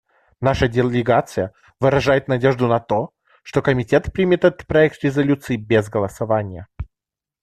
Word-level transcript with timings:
Наша 0.39 0.67
делегация 0.67 1.53
выражает 1.79 2.27
надежду 2.27 2.65
на 2.67 2.79
то, 2.79 3.11
что 3.43 3.61
Комитет 3.61 4.11
примет 4.11 4.45
этот 4.45 4.65
проект 4.65 5.03
резолюции 5.03 5.57
без 5.57 5.89
голосования. 5.89 6.67